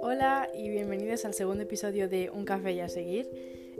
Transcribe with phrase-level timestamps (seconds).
[0.00, 3.30] Hola y bienvenidos al segundo episodio de Un café y a seguir.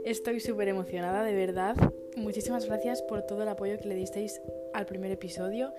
[0.05, 1.75] Estoy súper emocionada, de verdad.
[2.15, 4.41] Muchísimas gracias por todo el apoyo que le disteis
[4.73, 5.73] al primer episodio.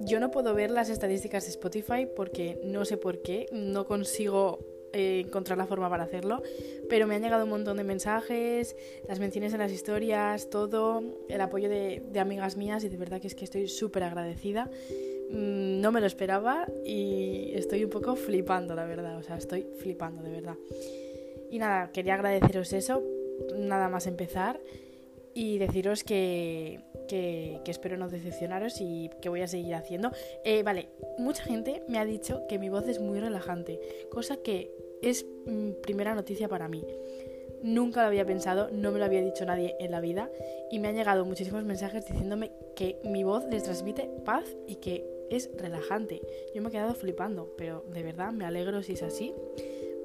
[0.00, 4.58] Yo no puedo ver las estadísticas de Spotify porque no sé por qué, no consigo
[4.94, 6.42] eh, encontrar la forma para hacerlo,
[6.88, 8.76] pero me han llegado un montón de mensajes,
[9.08, 13.26] las menciones en las historias, todo, el apoyo de, amigas mías y de verdad que
[13.26, 14.70] es que estoy súper agradecida.
[15.30, 19.66] Mm, no me lo esperaba y estoy un poco flipando, la verdad, o sea, estoy
[19.80, 20.56] flipando, de verdad.
[21.50, 23.02] Y nada, quería agradeceros eso,
[23.56, 24.60] nada más empezar
[25.34, 30.12] y deciros que, que, espero no decepcionaros y que voy a seguir haciendo.
[30.44, 34.70] Eh, vale, mucha gente me ha dicho que mi voz es muy relajante, cosa que
[35.04, 36.84] es mm, primera noticia para mí.
[37.62, 40.30] Nunca lo había pensado, no me lo había dicho nadie en la vida
[40.70, 45.04] y me han llegado muchísimos mensajes diciéndome que mi voz les transmite paz y que
[45.30, 46.20] es relajante.
[46.54, 49.34] Yo me he quedado flipando, pero de verdad me alegro si es así,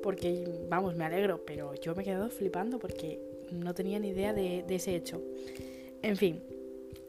[0.01, 3.19] porque vamos, me alegro, pero yo me he quedado flipando porque
[3.51, 5.21] no tenía ni idea de, ese hecho.
[6.01, 6.41] En fin,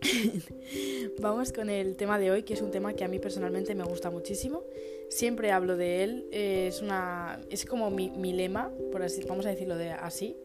[1.20, 3.84] vamos con el tema de hoy, que es un tema que a mí personalmente me
[3.84, 4.64] gusta muchísimo.
[5.10, 9.76] Siempre hablo de él, es, una, es como mi, lema, por así, vamos a decirlo
[9.76, 10.36] de así.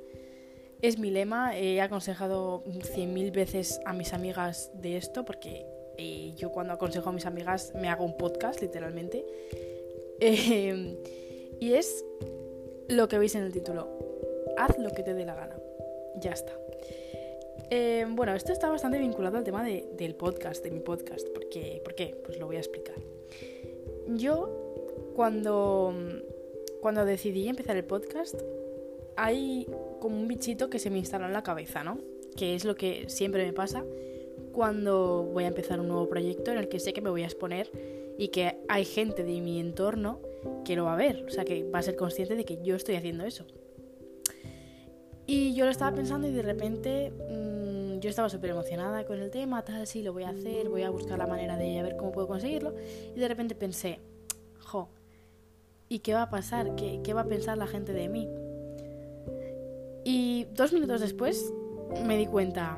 [0.81, 6.33] Es mi lema, he aconsejado cien mil veces a mis amigas de esto, porque eh,
[6.35, 9.23] yo cuando aconsejo a mis amigas me hago un podcast, literalmente.
[10.19, 10.97] Eh,
[11.59, 12.03] y es
[12.89, 13.88] lo que veis en el título.
[14.57, 15.55] Haz lo que te dé la gana.
[16.22, 16.53] Ya está.
[17.69, 21.27] Eh, bueno, esto está bastante vinculado al tema del podcast, de mi podcast.
[21.29, 21.81] ¿Por qué?
[21.83, 22.19] ¿Por qué?
[22.25, 22.95] Pues lo voy a explicar.
[24.08, 24.50] Yo,
[25.16, 25.94] cuando,
[26.81, 28.36] cuando decidí empezar el podcast,
[29.17, 29.67] hay
[30.00, 31.97] como un bichito que se me instaló en la cabeza, ¿no?
[32.36, 33.84] Que es lo que siempre me pasa
[34.52, 37.25] cuando voy a empezar un nuevo proyecto en el que sé que me voy a
[37.25, 37.70] exponer
[38.17, 40.22] y que hay gente de mi entorno
[40.64, 42.75] que lo va a ver, o sea, que va a ser consciente de que yo
[42.75, 43.45] estoy haciendo eso.
[45.28, 47.65] Y yo lo estaba pensando y de repente mmm,
[48.05, 50.91] yo estaba súper emocionada con el tema, tal, sí, lo voy a hacer, voy a
[50.91, 52.75] buscar la manera de ver cómo puedo conseguirlo.
[53.16, 53.99] Y de repente pensé,
[54.59, 54.89] jo,
[55.89, 56.75] ¿y qué va a pasar?
[56.75, 58.29] ¿Qué, qué va a pensar la gente de mí?
[60.03, 61.51] Y dos minutos después
[62.05, 62.77] me di cuenta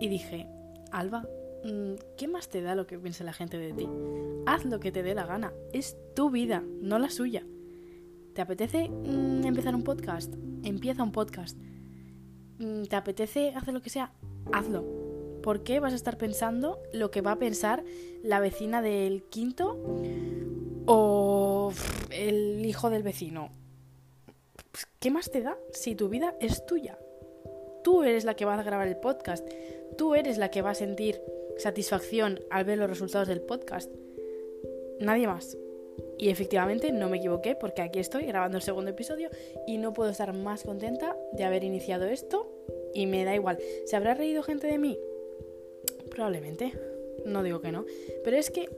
[0.00, 0.48] y dije,
[0.90, 1.28] Alba,
[1.62, 3.88] mm, ¿qué más te da lo que piense la gente de ti?
[4.46, 7.46] Haz lo que te dé la gana, es tu vida, no la suya.
[8.34, 10.34] ¿Te apetece mm, empezar un podcast?
[10.64, 11.56] Empieza un podcast.
[12.58, 14.12] Mm, ¿Te apetece hacer lo que sea?
[14.52, 14.84] Hazlo.
[15.42, 17.82] ¿Por qué vas a estar pensando lo que va a pensar
[18.22, 19.80] la vecina del quinto
[20.86, 21.72] o
[22.10, 23.50] el hijo del vecino?
[24.70, 26.98] Pues, ¿Qué más te da si tu vida es tuya?
[27.82, 29.48] Tú eres la que va a grabar el podcast.
[29.96, 31.20] Tú eres la que va a sentir
[31.56, 33.90] satisfacción al ver los resultados del podcast.
[35.00, 35.56] Nadie más.
[36.18, 39.30] Y efectivamente no me equivoqué porque aquí estoy grabando el segundo episodio
[39.66, 42.52] y no puedo estar más contenta de haber iniciado esto
[42.94, 43.58] y me da igual.
[43.86, 44.98] ¿Se habrá reído gente de mí?
[46.10, 46.72] Probablemente.
[47.24, 47.84] No digo que no.
[48.24, 48.68] Pero es que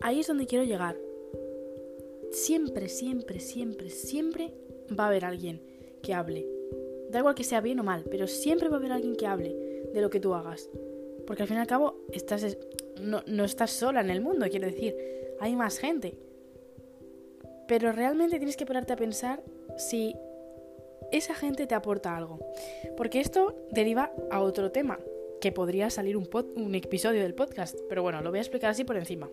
[0.00, 0.96] ahí es donde quiero llegar.
[2.30, 4.52] Siempre, siempre, siempre, siempre
[4.98, 5.60] va a haber alguien
[6.02, 6.46] que hable.
[7.10, 9.54] Da igual que sea bien o mal, pero siempre va a haber alguien que hable
[9.92, 10.68] de lo que tú hagas.
[11.26, 12.56] Porque al fin y al cabo estás,
[13.00, 14.94] no, no estás sola en el mundo, quiero decir,
[15.40, 16.18] hay más gente.
[17.66, 19.42] Pero realmente tienes que pararte a pensar
[19.76, 20.14] si
[21.12, 22.38] esa gente te aporta algo.
[22.96, 24.98] Porque esto deriva a otro tema,
[25.40, 27.78] que podría salir un, episodio del podcast.
[27.88, 29.30] Pero bueno, lo voy a explicar así por encima.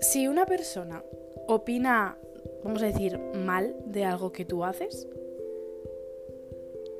[0.00, 1.04] Si una persona
[1.46, 2.18] opina,
[2.64, 5.06] vamos a decir, mal de algo que tú haces,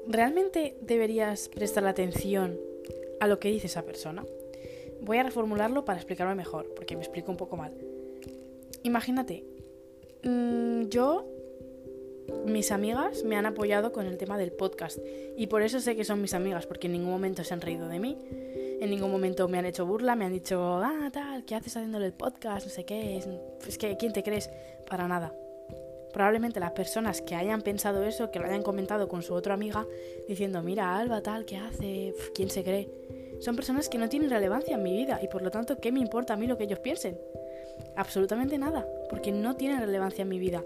[0.07, 2.59] ¿realmente deberías prestar atención
[3.21, 4.25] a lo que dice esa persona?
[5.01, 7.73] Voy a reformularlo para explicarme mejor, porque me explico un poco mal.
[8.85, 9.45] Imagínate,
[10.23, 11.27] mm, yo,
[12.47, 14.99] mis amigas me han apoyado con el tema del podcast
[15.37, 17.89] y por eso sé que son mis amigas, porque en ningún momento se han reído
[17.89, 18.19] de mí,
[18.81, 22.07] en ningún momento me han hecho burla, me han dicho, ah, tal, ¿qué haces haciéndole
[22.07, 22.67] el podcast?
[22.67, 23.29] No sé qué, es,
[23.67, 24.51] es que, ¿quién te crees?
[24.89, 25.35] Para nada.
[26.13, 29.87] Probablemente las personas que hayan pensado eso, que lo hayan comentado con su otra amiga,
[30.29, 32.15] diciendo, mira, Alba, tal, ¿qué hace?
[32.35, 32.89] ¿Quién se cree?
[33.41, 36.01] Son personas que no tienen relevancia en mi vida y por lo tanto, ¿qué me
[36.01, 37.19] importa a mí lo que ellos piensen?
[37.97, 40.63] Absolutamente nada, porque no tienen relevancia en mi vida.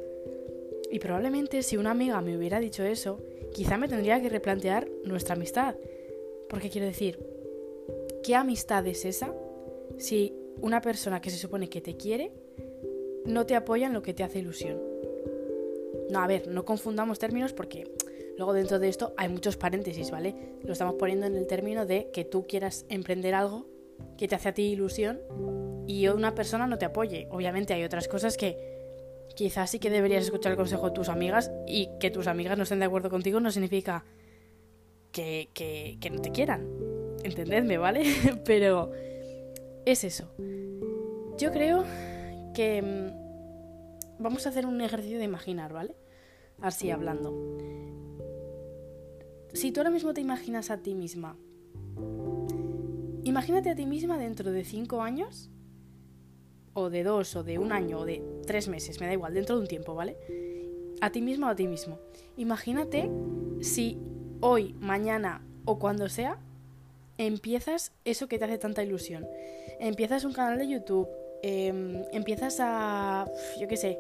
[0.91, 3.21] Y probablemente si una amiga me hubiera dicho eso,
[3.53, 5.75] quizá me tendría que replantear nuestra amistad.
[6.49, 7.19] Porque quiero decir,
[8.23, 9.35] ¿qué amistad es esa
[9.99, 12.33] si una persona que se supone que te quiere
[13.25, 14.81] no te apoya en lo que te hace ilusión?
[16.11, 17.85] No, a ver, no confundamos términos porque
[18.37, 20.35] Luego dentro de esto hay muchos paréntesis, ¿vale?
[20.63, 23.67] Lo estamos poniendo en el término de que tú quieras emprender algo
[24.19, 25.21] que te hace a ti ilusión
[25.87, 27.29] y una persona no te apoye.
[27.31, 28.76] Obviamente hay otras cosas que
[29.37, 32.65] quizás sí que deberías escuchar el consejo de tus amigas y que tus amigas no
[32.65, 34.05] estén de acuerdo contigo no significa
[35.13, 36.67] que, que, no te quieran.
[37.23, 38.05] Entendedme, ¿vale?
[38.45, 38.91] Pero
[39.85, 40.33] es eso.
[41.39, 41.85] Yo creo
[42.55, 45.95] que mm, vamos a hacer un ejercicio de imaginar, ¿vale?
[46.61, 47.33] Así hablando.
[49.53, 51.37] Si tú ahora mismo te imaginas a ti misma,
[53.23, 55.51] imagínate a ti misma dentro de cinco años
[56.77, 59.57] o de dos, o de un año, o de tres meses, me da igual, dentro
[59.57, 60.19] de un tiempo, ¿vale?
[61.01, 61.99] A ti mismo o a ti mismo.
[62.37, 63.11] Imagínate
[63.63, 63.99] si
[64.41, 66.39] hoy, mañana o cuando sea,
[67.17, 69.27] empiezas eso que te hace tanta ilusión.
[69.81, 71.09] Empiezas un canal de YouTube,
[71.43, 73.25] em, empiezas a,
[73.59, 73.99] yo qué sé,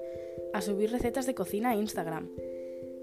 [0.52, 2.28] a subir recetas de cocina a Instagram,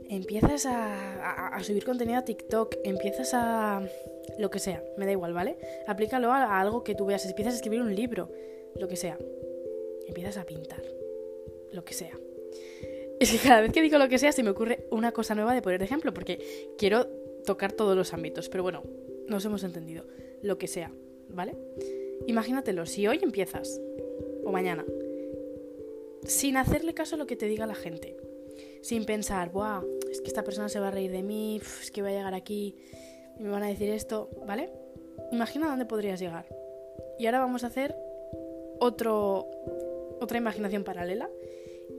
[0.08, 3.82] empiezas a, a, subir contenido a TikTok, empiezas a...
[4.38, 5.58] lo que sea, me da igual, ¿vale?
[5.88, 8.30] Aplícalo a, a algo que tú veas, empiezas a escribir un libro,
[8.76, 9.18] lo que sea
[10.14, 10.84] empiezas a pintar,
[11.72, 12.16] lo que sea.
[13.20, 15.56] Es que cada vez que digo lo que sea se me ocurre una cosa nueva
[15.56, 17.08] de poner de ejemplo, porque quiero
[17.46, 18.84] tocar todos los ámbitos, pero bueno,
[19.28, 20.06] nos hemos entendido.
[20.44, 20.92] Lo que sea,
[21.30, 21.56] ¿vale?
[22.28, 23.82] Imagínatelo, si hoy empiezas,
[24.44, 24.86] o mañana,
[26.26, 28.16] sin hacerle caso a lo que te diga la gente,
[28.82, 29.82] sin pensar, Buah,
[30.12, 32.36] es que esta persona se va a reír de mí, es que voy a llegar
[32.36, 32.76] aquí
[33.40, 34.70] y me van a decir esto, ¿vale?
[35.32, 36.46] Imagina dónde podrías llegar.
[37.18, 37.96] Y ahora vamos a hacer
[38.80, 39.50] otro,
[40.24, 41.30] otra imaginación paralela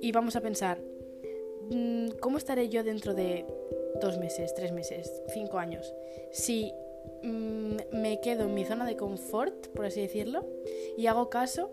[0.01, 0.79] y vamos a pensar,
[1.71, 3.45] mm, ¿cómo estaré yo dentro de
[4.01, 5.95] dos meses, tres meses, cinco años?
[6.33, 6.73] Si
[7.23, 10.47] mm, me quedo en mi zona de confort, por así decirlo,
[10.97, 11.71] y hago caso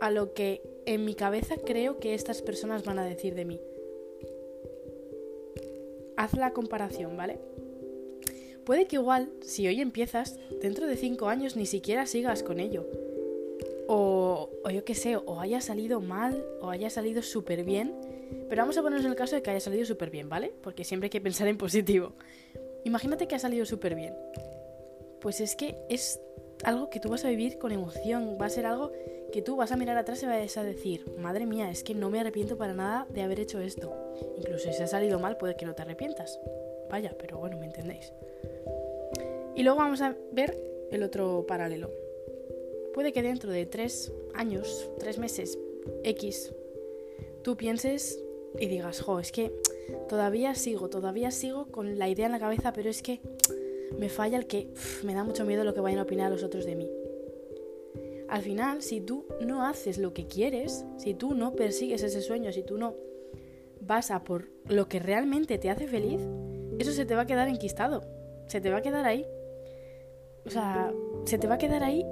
[0.00, 3.60] a lo que en mi cabeza creo que estas personas van a decir de mí.
[6.16, 7.38] Haz la comparación, ¿vale?
[8.64, 12.86] Puede que igual, si hoy empiezas, dentro de cinco años ni siquiera sigas con ello
[13.90, 17.94] o, yo qué sé, o haya salido mal o haya salido súper bien.
[18.48, 20.52] Pero vamos a ponernos en el caso de que haya salido súper bien, ¿vale?
[20.62, 22.12] Porque siempre hay que pensar en positivo.
[22.84, 24.14] Imagínate que ha salido súper bien.
[25.20, 26.20] Pues es que es
[26.64, 28.92] algo que tú vas a vivir con emoción, va a ser algo
[29.32, 32.10] que tú vas a mirar atrás y vas a decir, madre mía, es que no
[32.10, 33.94] me arrepiento para nada de haber hecho esto.
[34.36, 36.38] Incluso si ha salido mal, puede que no te arrepientas.
[36.90, 38.12] Vaya, pero bueno, me entendéis.
[39.56, 40.56] Y luego vamos a ver
[40.90, 42.07] el otro paralelo
[42.98, 45.56] puede que dentro de tres años, tres meses,
[46.02, 46.52] X,
[47.44, 48.20] tú pienses
[48.58, 49.52] y digas, jo, es que
[50.08, 53.20] todavía sigo, todavía sigo con la idea en la cabeza, pero es que
[53.96, 54.74] me falla el que
[55.04, 56.90] me da mucho miedo lo que vayan a opinar los otros de mí.
[58.28, 62.50] Al final, si tú no haces lo que quieres, si tú no persigues ese sueño,
[62.50, 62.96] si tú no
[63.80, 66.20] vas a por lo que realmente te hace feliz,
[66.80, 68.02] eso se te va a quedar enquistado,
[68.48, 69.24] se te va a quedar ahí.
[70.44, 70.92] O sea,
[71.26, 72.04] se te va a quedar ahí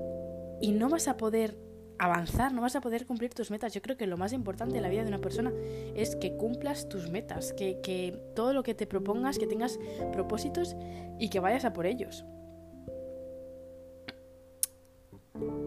[0.60, 1.56] y no vas a poder
[1.98, 3.72] avanzar, no vas a poder cumplir tus metas.
[3.72, 5.52] Yo creo que lo más importante en la vida de una persona
[5.94, 9.78] es que cumplas tus metas, que, que todo lo que te propongas, que tengas
[10.12, 10.76] propósitos
[11.18, 12.24] y que vayas a por ellos.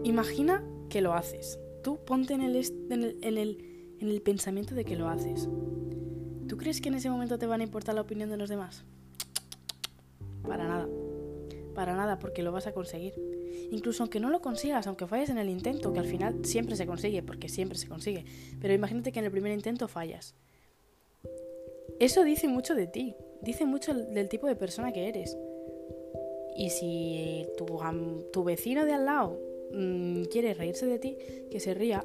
[0.04, 1.58] Imagina que lo haces.
[1.82, 5.48] Tú ponte en el, en el, en el, en el pensamiento de que lo haces.
[6.48, 8.84] ¿Tú crees que en ese momento te van a importar la opinión de los demás?
[10.42, 10.88] Para nada.
[11.74, 13.14] Para nada, porque lo vas a conseguir.
[13.70, 16.86] Incluso aunque no lo consigas, aunque falles en el intento, que al final siempre se
[16.86, 18.24] consigue, porque siempre se consigue.
[18.60, 20.34] Pero imagínate que en el primer intento fallas.
[21.98, 25.36] Eso dice mucho de ti, dice mucho del tipo de persona que eres.
[26.56, 27.66] Y si tu,
[28.32, 29.38] tu vecino de al lado
[29.72, 31.16] mm, quiere reírse de ti,
[31.50, 32.04] que se ría.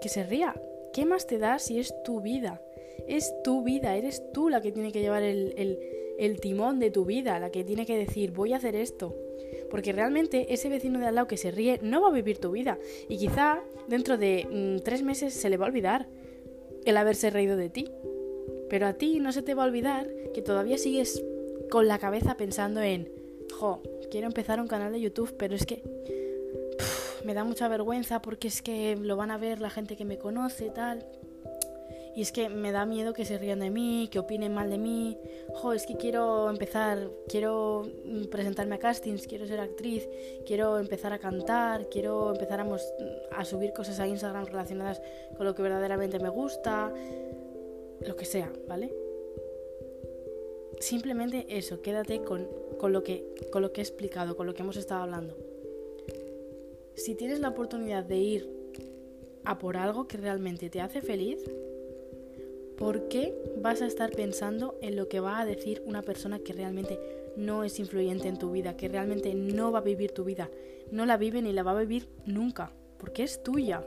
[0.00, 0.54] Que se ría.
[0.92, 2.62] ¿Qué más te da si es tu vida?
[3.06, 5.78] Es tu vida, eres tú la que tiene que llevar el, el,
[6.18, 9.14] el timón de tu vida, la que tiene que decir voy a hacer esto.
[9.70, 12.52] Porque realmente ese vecino de al lado que se ríe no va a vivir tu
[12.52, 12.78] vida.
[13.08, 16.08] Y quizá dentro de mm, tres meses se le va a olvidar
[16.84, 17.90] el haberse reído de ti.
[18.68, 21.22] Pero a ti no se te va a olvidar que todavía sigues
[21.70, 23.10] con la cabeza pensando en,
[23.52, 25.82] jo, quiero empezar un canal de YouTube, pero es que
[27.24, 30.18] me da mucha vergüenza porque es que lo van a ver la gente que me
[30.18, 31.04] conoce, tal.
[32.16, 34.78] Y es que me da miedo que se rían de mí, que opinen mal de
[34.78, 35.18] mí.
[35.50, 37.82] Jo, es que quiero empezar, quiero
[38.30, 40.08] presentarme a castings, quiero ser actriz,
[40.46, 42.66] quiero empezar a cantar, quiero empezar a,
[43.32, 45.02] a subir cosas a Instagram relacionadas
[45.36, 46.90] con lo que verdaderamente me gusta,
[48.00, 48.94] lo que sea, ¿vale?
[50.80, 54.62] Simplemente eso, quédate con, con, lo que, con lo que he explicado, con lo que
[54.62, 55.36] hemos estado hablando.
[56.94, 58.50] Si tienes la oportunidad de ir
[59.44, 61.44] a por algo que realmente te hace feliz,
[62.78, 66.52] ¿Por qué vas a estar pensando en lo que va a decir una persona que
[66.52, 66.98] realmente
[67.36, 70.50] no es influyente en tu vida, que realmente no va a vivir tu vida,
[70.90, 73.82] no la vive ni la va a vivir nunca, porque es tuya.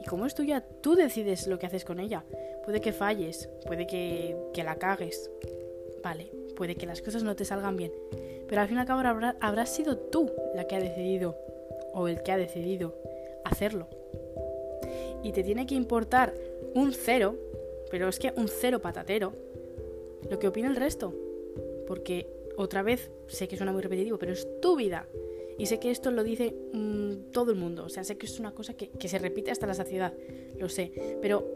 [0.00, 2.24] Y como es tuya, tú decides lo que haces con ella.
[2.64, 5.30] Puede que falles, puede que, que la cagues,
[6.02, 7.92] vale, puede que las cosas no te salgan bien,
[8.48, 11.36] pero al fin y al cabo habrá, habrás sido tú la que ha decidido,
[11.92, 12.94] o el que ha decidido,
[13.44, 13.88] hacerlo.
[15.22, 16.34] Y te tiene que importar
[16.74, 17.36] un cero,
[17.94, 19.32] pero es que un cero patatero,
[20.28, 21.14] lo que opina el resto.
[21.86, 25.06] Porque otra vez, sé que suena muy repetitivo, pero es tu vida.
[25.58, 27.84] Y sé que esto lo dice mm, todo el mundo.
[27.84, 30.12] O sea, sé que es una cosa que, se repite hasta la saciedad.
[30.58, 30.90] Lo sé.
[31.22, 31.46] Pero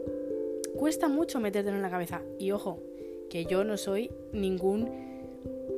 [0.77, 2.21] cuesta mucho metértelo en la cabeza.
[2.39, 2.81] Y ojo,
[3.29, 4.83] que yo no soy ningún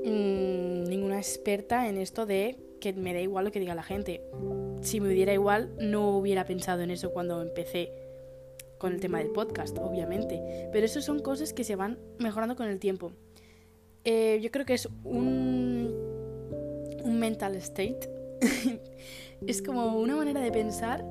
[0.05, 4.21] mm, ninguna experta en esto de que me da igual lo que diga la gente.
[4.83, 8.00] Si me diera igual, no hubiera pensado en eso cuando empecé
[8.81, 10.41] con el tema del podcast, obviamente.
[10.73, 13.11] Pero eso son cosas que se van mejorando con el tiempo.
[14.03, 15.93] Eh, yo creo que es un,
[17.03, 17.99] un mental state.
[19.45, 21.05] es como una manera de pensar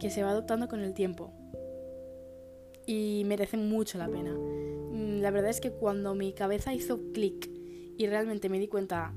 [0.00, 1.30] que se va adoptando con el tiempo.
[2.84, 4.34] Y merece mucho la pena.
[4.34, 7.48] Mm, la verdad es que cuando mi cabeza hizo clic
[7.96, 9.14] y realmente me di cuenta,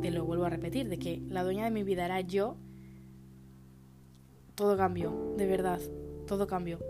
[0.00, 2.56] te lo vuelvo a repetir, de que la dueña de mi vida era yo,
[4.56, 5.80] todo cambió, de verdad,
[6.26, 6.80] todo cambió.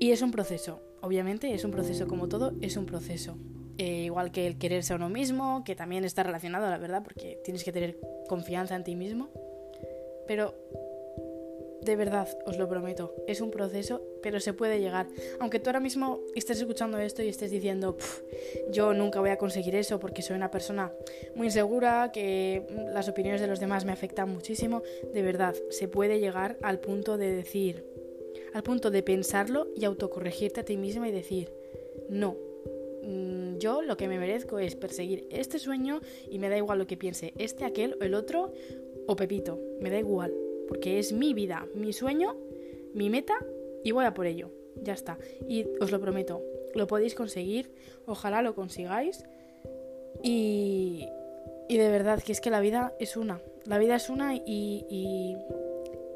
[0.00, 3.36] Y es un proceso, obviamente es un proceso como todo, es un proceso.
[3.78, 7.40] Eh, igual que el quererse a uno mismo, que también está relacionado, la verdad, porque
[7.44, 9.28] tienes que tener confianza en ti mismo.
[10.26, 10.54] Pero
[11.82, 15.06] de verdad, os lo prometo, es un proceso, pero se puede llegar.
[15.40, 17.96] Aunque tú ahora mismo estés escuchando esto y estés diciendo,
[18.70, 20.92] yo nunca voy a conseguir eso porque soy una persona
[21.34, 24.82] muy insegura, que las opiniones de los demás me afectan muchísimo,
[25.14, 27.84] de verdad, se puede llegar al punto de decir,
[28.54, 31.52] al punto de pensarlo y autocorregirte a ti misma y decir,
[32.08, 32.36] no,
[33.02, 36.86] mm, yo lo que me merezco es perseguir este sueño y me da igual lo
[36.86, 38.52] que piense este, aquel o el otro
[39.06, 40.34] o Pepito, me da igual,
[40.68, 42.36] porque es mi vida, mi sueño,
[42.94, 43.34] mi meta
[43.84, 44.50] y voy a por ello.
[44.82, 45.18] Ya está.
[45.48, 46.42] Y os lo prometo,
[46.74, 47.70] lo podéis conseguir,
[48.06, 49.24] ojalá lo consigáis.
[50.22, 51.08] Y,
[51.68, 53.40] y de verdad que es que la vida es una.
[53.64, 55.36] La vida es una y, y,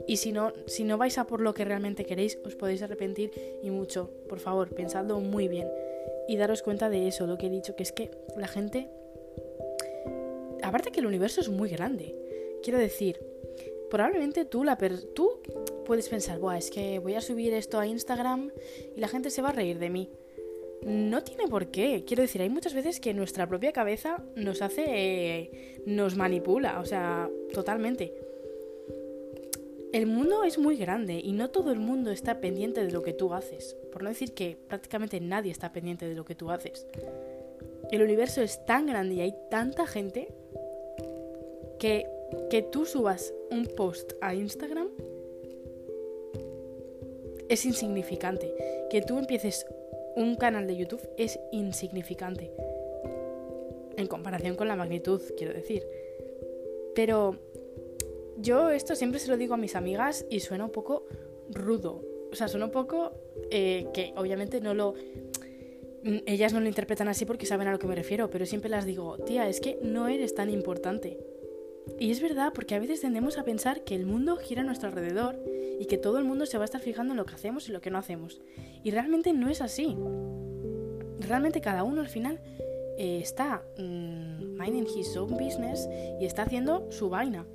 [0.06, 3.30] y si, no, si no vais a por lo que realmente queréis, os podéis arrepentir
[3.62, 4.10] y mucho.
[4.28, 5.68] Por favor, pensadlo muy bien.
[6.28, 8.88] Y daros cuenta de eso, lo que he dicho, que es que la gente...
[10.62, 12.14] Aparte que el universo es muy grande.
[12.62, 13.20] Quiero decir,
[13.90, 14.78] probablemente tú, la
[15.14, 15.40] tú
[15.84, 18.52] puedes pensar, Buah, es que voy a subir esto a Instagram
[18.96, 20.10] y la gente se va a reír de mí.
[20.82, 22.04] No tiene por qué.
[22.04, 24.84] Quiero decir, hay muchas veces que nuestra propia cabeza nos hace.
[24.86, 28.31] Eh, nos manipula, o sea, totalmente.
[29.92, 33.12] El mundo es muy grande y no todo el mundo está pendiente de lo que
[33.12, 33.76] tú haces.
[33.92, 36.86] Por no decir que prácticamente nadie está pendiente de lo que tú haces.
[37.90, 40.28] El universo es tan grande y hay tanta gente
[41.78, 42.06] que
[42.50, 44.88] que tú subas un post a Instagram
[47.48, 48.54] es insignificante.
[48.90, 49.66] Que tú empieces
[50.16, 52.50] un canal de YouTube es insignificante.
[53.96, 55.86] En comparación con la magnitud, quiero decir.
[56.94, 57.38] Pero
[58.38, 61.06] yo esto siempre se lo digo a mis amigas y suena un poco
[61.50, 62.02] rudo.
[62.30, 63.12] O sea, suena un poco
[63.50, 64.94] eh, que obviamente no lo...
[66.04, 68.84] Ellas no lo interpretan así porque saben a lo que me refiero, pero siempre las
[68.84, 71.18] digo, tía, es que no eres tan importante.
[71.98, 74.88] Y es verdad, porque a veces tendemos a pensar que el mundo gira a nuestro
[74.88, 75.38] alrededor
[75.78, 77.72] y que todo el mundo se va a estar fijando en lo que hacemos y
[77.72, 78.40] lo que no hacemos.
[78.82, 79.96] Y realmente no es así.
[81.20, 82.40] Realmente cada uno al final
[82.98, 85.88] eh, está mm, minding his own business
[86.20, 87.46] y está haciendo su vaina.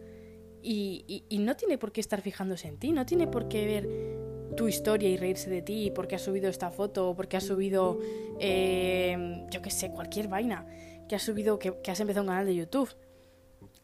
[0.70, 4.68] Y, no tiene por qué estar fijándose en ti, no tiene por qué ver tu
[4.68, 8.00] historia y reírse de ti porque has subido esta foto o porque has subido,
[8.40, 10.66] eh, yo qué sé, cualquier vaina
[11.08, 12.90] que has subido, que has empezado un canal de YouTube.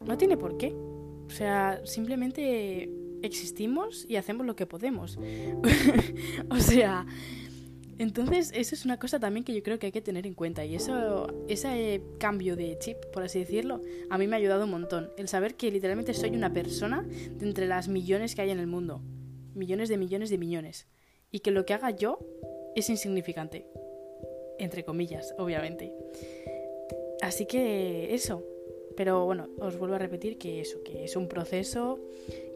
[0.04, 0.74] No tiene por qué.
[0.74, 2.90] O sea, simplemente
[3.22, 5.18] existimos y hacemos lo que podemos.
[6.50, 7.06] o sea,
[7.98, 10.64] entonces eso es una cosa también que yo creo que hay que tener en cuenta.
[10.64, 14.70] Y eso, ese cambio de chip, por así decirlo, a mí me ha ayudado un
[14.70, 15.10] montón.
[15.16, 18.66] El saber que literalmente soy una persona de entre las millones que hay en el
[18.66, 19.00] mundo.
[19.54, 20.86] Millones de millones de millones.
[21.30, 22.18] Y que lo que haga yo
[22.74, 23.66] es insignificante.
[24.58, 25.92] Entre comillas, obviamente.
[27.22, 28.44] Así que eso,
[28.96, 31.98] pero bueno, os vuelvo a repetir que eso, que es un proceso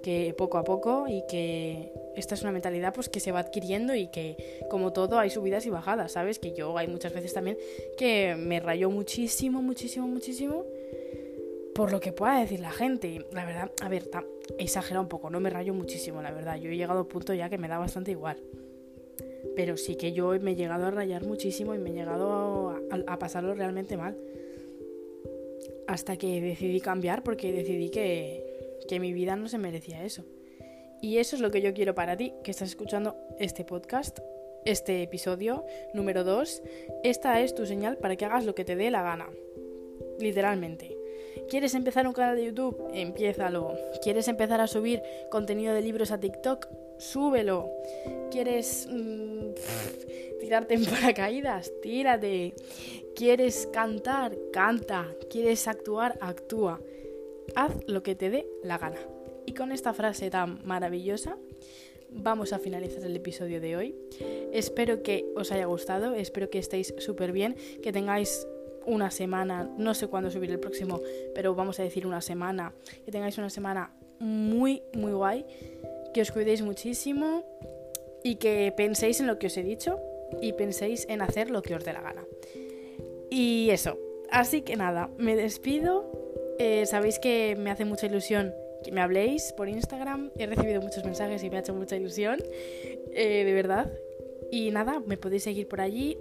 [0.02, 3.94] que poco a poco y que esta es una mentalidad pues que se va adquiriendo
[3.94, 6.38] y que como todo hay subidas y bajadas, ¿sabes?
[6.38, 7.58] Que yo hay muchas veces también
[7.96, 10.64] que me rayo muchísimo, muchísimo, muchísimo
[11.78, 13.24] por lo que pueda decir la gente.
[13.32, 14.10] La verdad, a ver,
[14.58, 16.56] he exagerado un poco, no me rayo muchísimo, la verdad.
[16.56, 18.36] Yo he llegado a un punto ya que me da bastante igual.
[19.54, 22.74] Pero sí que yo me he llegado a rayar muchísimo y me he llegado
[23.06, 24.16] a pasarlo realmente mal.
[25.88, 30.24] Hasta que decidí cambiar porque decidí que, que mi vida no se merecía eso.
[31.00, 34.18] Y eso es lo que yo quiero para ti, que estás escuchando este podcast,
[34.64, 35.64] este episodio
[35.94, 36.62] número 2.
[37.04, 39.28] Esta es tu señal para que hagas lo que te dé la gana.
[40.20, 40.94] Literalmente.
[41.48, 42.90] ¿Quieres empezar un canal de YouTube?
[42.92, 43.74] Empiézalo.
[44.02, 46.68] ¿Quieres empezar a subir contenido de libros a TikTok?
[46.98, 47.70] Súbelo.
[48.30, 49.52] ¿Quieres mm,
[50.40, 51.72] tirarte en paracaídas?
[51.82, 52.54] Tírate.
[53.14, 54.36] ¿Quieres cantar?
[54.52, 55.14] Canta.
[55.30, 56.18] ¿Quieres actuar?
[56.20, 56.80] Actúa.
[57.54, 59.00] Haz lo que te dé la gana.
[59.46, 61.38] Y con esta frase tan maravillosa
[62.10, 63.94] vamos a finalizar el episodio de hoy.
[64.52, 68.46] Espero que os haya gustado, espero que estéis súper bien, que tengáis
[68.86, 71.00] una semana, no sé cuándo subir el próximo,
[71.34, 72.72] pero vamos a decir una semana,
[73.04, 75.44] que tengáis una semana muy, muy guay,
[76.14, 77.44] que os cuidéis muchísimo
[78.22, 80.00] y que penséis en lo que os he dicho
[80.40, 82.26] y penséis en hacer lo que os dé la gana.
[83.30, 83.98] Y eso,
[84.30, 86.10] así que nada, me despido.
[86.58, 90.30] Eh, sabéis que me hace mucha ilusión que me habléis por Instagram.
[90.36, 92.38] He recibido muchos mensajes y me ha hecho mucha ilusión,
[93.12, 93.92] eh, de verdad.
[94.50, 96.16] Y nada, me podéis seguir por allí.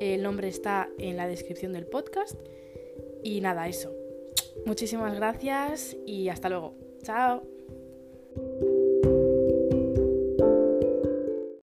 [0.00, 2.38] El nombre está en la descripción del podcast.
[3.22, 3.92] Y nada, eso.
[4.64, 6.74] Muchísimas gracias y hasta luego.
[7.02, 7.42] Chao.